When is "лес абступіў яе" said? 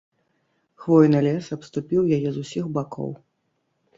1.27-2.29